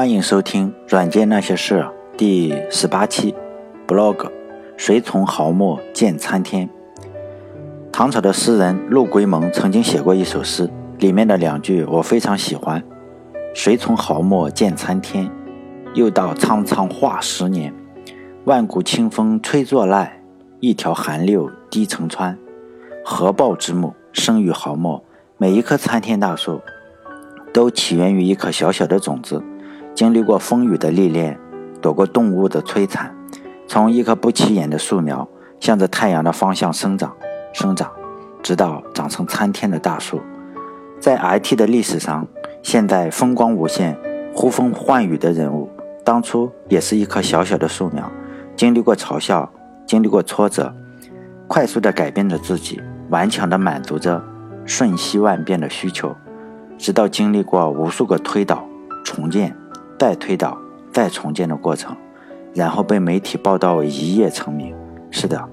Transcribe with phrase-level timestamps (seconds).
[0.00, 1.74] 欢迎收听《软件那些事》
[2.16, 3.34] 第十八期
[3.86, 4.30] ，blog。
[4.74, 6.66] 谁从毫末见参天？
[7.92, 12.82] 唐朝的诗人陆龟蒙曾经写过一首诗，里面的两句我非常喜欢
[13.54, 15.30] ：“谁从毫末见参天？
[15.92, 17.70] 又到苍苍化十年。
[18.44, 20.08] 万古清风吹作濑，
[20.60, 22.38] 一条寒柳低成川。
[23.04, 25.04] 合抱之木，生于毫末。
[25.36, 26.62] 每一棵参天大树，
[27.52, 29.44] 都起源于一颗小小的种子。”
[29.94, 31.38] 经历过风雨的历练，
[31.80, 33.14] 躲过动物的摧残，
[33.66, 37.14] 从一棵不起眼的树苗，向着太阳的方向生长、
[37.52, 37.90] 生长，
[38.42, 40.20] 直到长成参天的大树。
[40.98, 42.26] 在 IT 的历史上，
[42.62, 43.98] 现在风光无限、
[44.34, 45.68] 呼风唤雨的人物，
[46.04, 48.10] 当初也是一棵小小的树苗，
[48.56, 49.50] 经历过嘲笑，
[49.86, 50.74] 经历过挫折，
[51.46, 54.22] 快速的改变着自己，顽强的满足着
[54.64, 56.14] 瞬息万变的需求，
[56.78, 58.64] 直到经历过无数个推倒、
[59.04, 59.56] 重建。
[60.00, 60.56] 再推倒、
[60.90, 61.94] 再重建的过程，
[62.54, 64.74] 然后被媒体报道一夜成名。
[65.10, 65.46] 是的，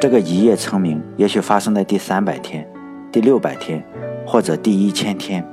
[0.00, 2.66] 这个一夜成名，也许发生在第三百天、
[3.12, 3.84] 第六百天，
[4.26, 5.46] 或者第一千天。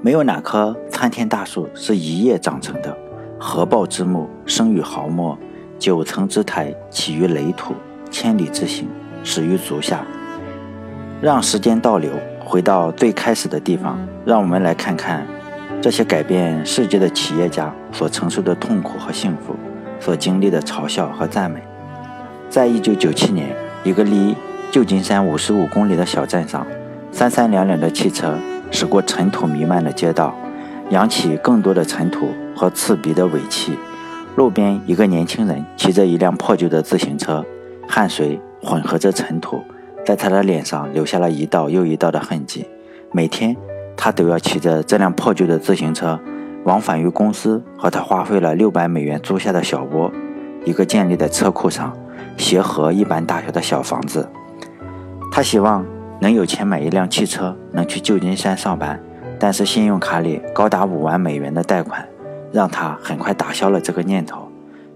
[0.00, 2.96] 没有哪棵参天大树是一夜长成的。
[3.36, 5.36] 合抱之木，生于毫末；
[5.76, 7.72] 九层之台，起于垒土；
[8.12, 8.86] 千里之行，
[9.24, 10.06] 始于足下。
[11.20, 12.12] 让时间倒流，
[12.44, 15.26] 回到最开始的地方，让我们来看看。
[15.80, 19.54] 这些改变世界的企业家所承受的痛苦和幸福，
[20.00, 21.62] 所经历的嘲笑和赞美，
[22.50, 24.34] 在一九九七年，一个离
[24.72, 26.66] 旧金山五十五公里的小镇上，
[27.12, 28.34] 三三两两的汽车
[28.72, 30.36] 驶过尘土弥漫的街道，
[30.90, 33.78] 扬起更多的尘土和刺鼻的尾气。
[34.34, 37.44] 路边，一个年轻人骑着一辆破旧的自行车，
[37.86, 39.62] 汗水混合着尘土，
[40.04, 42.66] 在他的脸上留下了一道又一道的痕迹。
[43.12, 43.56] 每天。
[44.00, 46.18] 他都要骑着这辆破旧的自行车，
[46.64, 50.10] 往返于公司和他花费了六百美元租下的小窝，
[50.64, 51.92] 一个建立在车库上、
[52.36, 54.28] 鞋盒一般大小的小房子。
[55.32, 55.84] 他希望
[56.20, 58.98] 能有钱买一辆汽车，能去旧金山上班，
[59.36, 62.08] 但是信用卡里高达五万美元的贷款，
[62.52, 64.48] 让他很快打消了这个念头。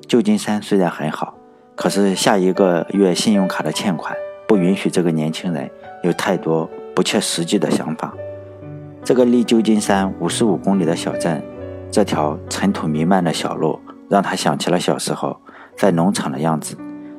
[0.07, 1.35] 旧金山虽然很好，
[1.75, 4.15] 可是下一个月信用卡的欠款
[4.47, 5.69] 不允许这个年轻人
[6.05, 8.15] 有太多不切实际的想法。
[9.05, 11.43] 这个离旧金山五十五公里的小镇，
[11.91, 15.37] 这条尘土弥漫的小路，让他想起了小时候
[15.77, 16.77] 在农场的样子。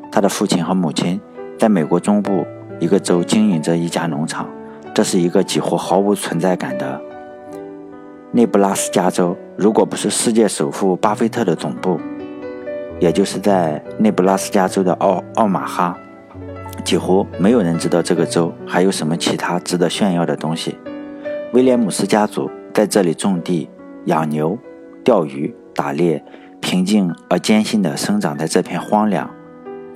[0.09, 1.19] 他的父亲和母亲
[1.57, 2.45] 在美国中部
[2.79, 4.47] 一个州经营着一家农场，
[4.93, 7.01] 这是一个几乎毫无存在感的
[8.31, 9.35] 内布拉斯加州。
[9.57, 11.99] 如果不是世界首富巴菲特的总部，
[12.97, 15.97] 也就是在内布拉斯加州的奥奥马哈，
[16.85, 20.77] 几乎没有人知道这个州还有什么其他值得炫耀的东西。
[21.53, 23.69] 威廉姆斯家族在这里种地、
[24.05, 24.57] 养牛、
[25.03, 26.23] 钓鱼、打猎，
[26.59, 29.29] 平静而艰辛地生长在这片荒凉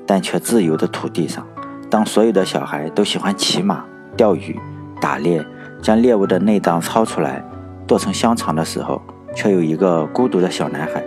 [0.06, 1.44] 但却自由的土地上。
[1.90, 3.84] 当所有的小孩都喜欢骑马、
[4.16, 4.56] 钓鱼、
[5.02, 5.44] 打猎，
[5.82, 7.44] 将猎物的内脏掏出来
[7.88, 9.02] 剁成香肠的时候，
[9.34, 11.04] 却有一个孤独的小男孩，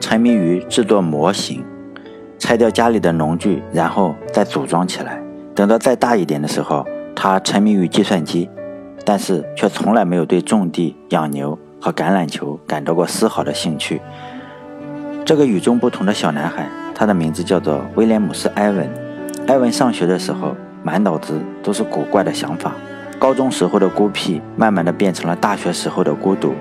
[0.00, 1.62] 沉迷于制作模型，
[2.38, 5.22] 拆掉家里的农具，然后再组装起来。
[5.54, 8.48] 等到再大一点的时候，他沉迷于计算机。
[9.04, 14.00] 但是却从来没有对种地、养牛和橄榄球感到过丝毫的兴趣。
[15.24, 18.88] 这个与众不同的小男孩，他的名字叫做威廉姆斯·埃文。
[19.46, 22.72] 埃文上学的时候，满脑子都是古怪的想法。
[23.18, 26.54] 高中时候的孤僻，慢慢的变成了大学时候的孤独。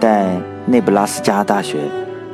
[0.00, 0.36] 在
[0.66, 1.78] 内布拉斯加大学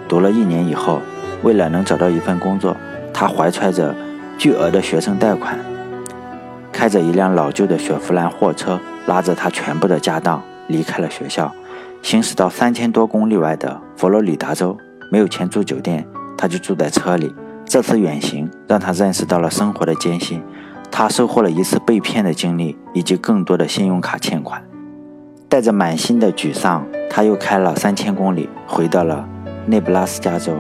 [0.09, 1.01] 读了一年以后，
[1.43, 2.77] 为了能找到一份工作，
[3.13, 3.95] 他怀揣着
[4.37, 5.57] 巨额的学生贷款，
[6.81, 8.81] 开着一辆老旧的雪佛兰货车。
[9.07, 11.53] 拉着他全部的家当离开了学校，
[12.01, 14.75] 行驶到三千多公里外的佛罗里达州。
[15.11, 16.07] 没有钱住酒店，
[16.39, 17.35] 他就住在车里。
[17.67, 20.43] 这次远行让他认识到了生活的艰辛，
[20.91, 24.63] 他收获了一次被骗的经历，以及更多的信用卡欠款。
[25.51, 29.29] 带着满心的沮丧，他又开了三千公里，回到了
[29.67, 30.55] 内布拉斯加州。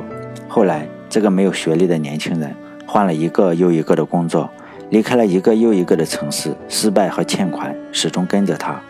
[0.48, 2.54] 后来，这个没有学历的年轻人
[2.86, 4.50] 换了一个又一个的工作。
[4.90, 8.80] 离开了一个又一个的城市，失败和欠款始终跟着他。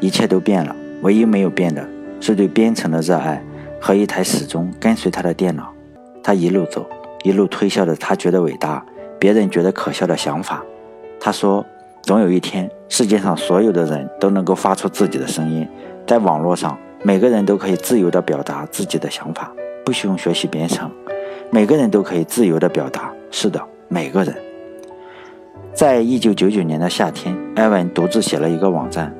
[0.00, 1.86] 一切都变了，唯一没有变的
[2.20, 3.42] 是对编程的热爱
[3.80, 5.72] 和一台始终跟随他的电脑。
[6.22, 6.86] 他一路走，
[7.22, 8.84] 一路推销着他觉得伟大、
[9.18, 10.62] 别人觉得可笑的想法。
[11.20, 11.64] 他说
[12.02, 15.68] ：“总有一天，世界上所有的人都能够发出自己的声音，
[16.06, 19.52] 在网络上，每个人都可以自由地表达自己的想法，
[19.84, 20.90] 不需要学习编程。
[21.50, 23.12] 每个人都可以自由地表达。
[23.30, 24.34] 是的，每个人。”
[25.74, 29.12] 在一九九九年的夏天，艾文独自写了一个网站，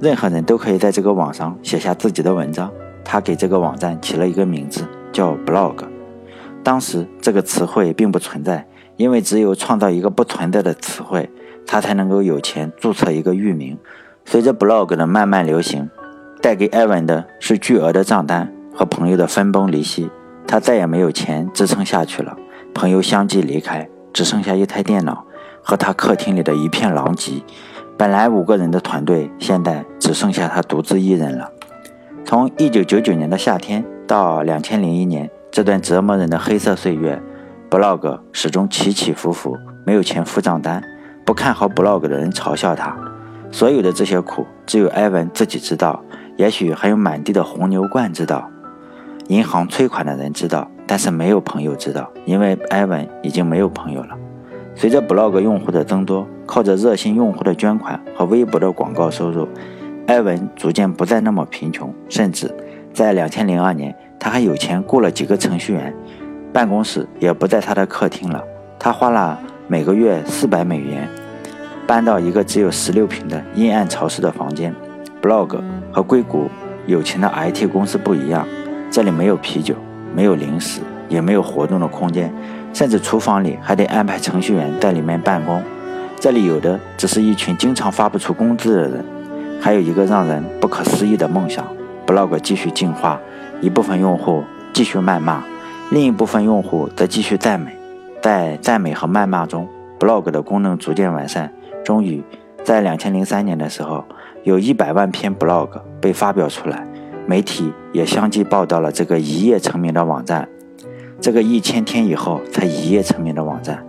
[0.00, 2.72] 任何人都可以在这个网上写下自己的文章。
[3.04, 5.74] 他给这个网站起了一个名字，叫 blog。
[6.64, 8.66] 当时这个词汇并不存在，
[8.96, 11.28] 因为只有创造一个不存在的词汇，
[11.66, 13.78] 他才能够有钱注册一个域名。
[14.24, 15.90] 随着 blog 的慢慢流行，
[16.40, 20.08] 带给艾文的是巨额的账单和朋友的分崩离析，
[20.46, 22.34] 他再也没有钱支撑下去了。
[22.72, 25.26] 朋友相继离开，只剩下一台电脑
[25.62, 27.42] 和他客厅里的一片狼藉。
[27.96, 31.50] 本来五个人的团队，现在只剩下他独自一人了。
[32.24, 37.20] 从一九九九年的夏天到两千零一年这段折磨人的黑色岁月
[37.70, 40.82] ，blog 始终起起伏伏，没有钱付账单，
[41.24, 42.96] 不看好 blog 的人嘲笑他。
[43.50, 46.04] 所有的这些苦，只有艾文自己知道，
[46.36, 48.48] 也许还有满地的红牛罐知道，
[49.28, 54.14] 银行催款的人知道，但是没有朋友知道，因为艾文已经没有朋友了。
[54.78, 59.48] 随着 blog 用户的增多，靠着热心用户的捐款和微博的广告收入，
[60.06, 61.92] 埃文逐渐不再那么贫穷。
[62.08, 62.48] 甚至
[62.94, 65.92] 在2002年，他还有钱雇了几个程序员，
[66.52, 68.40] 办公室也不在他的客厅了。
[68.78, 69.36] 他花了
[69.66, 71.08] 每个月400美元，
[71.84, 74.72] 搬到一个只有16平的阴暗潮湿的房间。
[75.20, 75.60] blog
[75.90, 76.48] 和硅谷
[76.86, 78.46] 有钱的 IT 公司不一样，
[78.92, 79.74] 这里没有啤酒，
[80.14, 82.32] 没有零食，也没有活动的空间。
[82.72, 85.62] 甚至厨房里还得安排程序员在里面办公，
[86.20, 89.04] 这里有的只是一群经常发不出工资的人，
[89.60, 91.66] 还有一个让人不可思议的梦想
[92.06, 93.18] ：blog 继续进化，
[93.60, 95.42] 一部分用户继续谩骂，
[95.90, 97.72] 另一部分用户则继续赞美。
[98.20, 99.66] 在赞美和谩骂中
[99.98, 101.50] ，blog 的功能逐渐完善。
[101.84, 102.22] 终于，
[102.62, 104.04] 在两千零三年的时候，
[104.44, 105.70] 有一百万篇 blog
[106.00, 106.86] 被发表出来，
[107.26, 110.46] 媒体也相继报道了这个一夜成名的网站。
[111.20, 113.84] 这个一千天以后才一夜成名的网站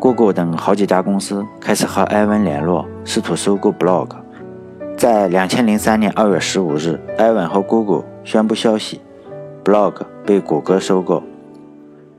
[0.00, 4.08] ，Google 等好几家公司开始和埃文联络，试图收购 Blog。
[4.96, 9.00] 在两千零三年二月十五日，埃文和 Google 宣布消息
[9.64, 11.22] ，Blog 被谷歌收购。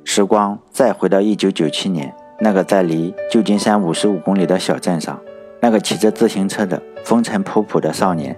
[0.06, 5.20] 时光再回到一九九七年，那个在离旧金山五十五公里的小镇上，
[5.60, 8.36] 那个骑着自行车的风尘仆仆的少年，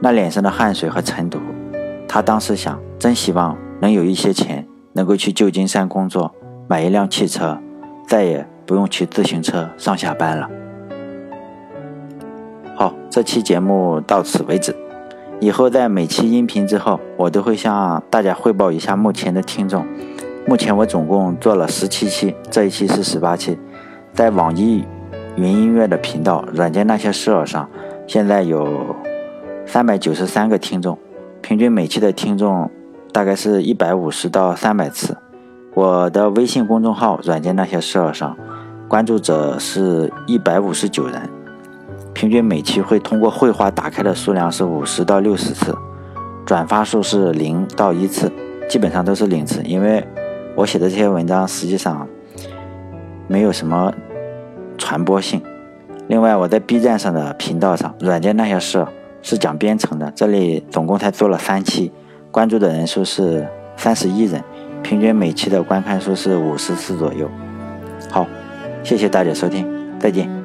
[0.00, 1.40] 那脸上的汗水和尘土，
[2.06, 4.67] 他当时想，真希望能有一些钱。
[4.98, 6.34] 能够去旧金山工作，
[6.66, 7.56] 买一辆汽车，
[8.08, 10.50] 再也不用骑自行车上下班了。
[12.74, 14.74] 好，这期节目到此为止。
[15.38, 19.86] 以后在每期音频之后，我都会向大家汇报一下目前的听众。
[20.48, 23.56] 目前我总共做了十七期，这一期是十八期。
[24.12, 24.84] 在网易
[25.36, 27.70] 云音乐的频道《软件那些事儿》上，
[28.08, 28.96] 现在有
[29.64, 30.98] 三百九十三个听众，
[31.40, 32.68] 平均每期的听众。
[33.12, 35.16] 大概是一百五十到三百次。
[35.74, 38.36] 我的微信公众号“软件那些事儿”上，
[38.88, 41.28] 关注者是一百五十九人，
[42.12, 45.76] 平均每期会通过绘画打开的数量是五十到六十次，
[46.44, 48.32] 转发数是零到一次，
[48.68, 49.62] 基本上都是零次。
[49.62, 50.04] 因为
[50.56, 52.08] 我写的这些文章实际上
[53.28, 53.92] 没有什么
[54.76, 55.40] 传播性。
[56.08, 58.84] 另外，我在 B 站上的频道上，“软件那些事”
[59.22, 61.92] 是讲编程的，这里总共才做了三期。
[62.30, 63.46] 关注的人数是
[63.76, 64.42] 三十一人，
[64.82, 67.30] 平均每期的观看数是五十次左右。
[68.10, 68.26] 好，
[68.82, 69.66] 谢谢大家收听，
[69.98, 70.37] 再见。